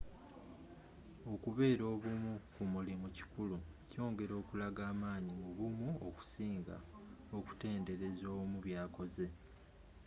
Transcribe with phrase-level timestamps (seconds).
[1.33, 3.55] okubeera obumu ku mulimu kikulu
[3.89, 6.75] kyongera okulaga amaanyi mu bumu okusinga
[7.37, 9.25] okutenderaza omu byakoze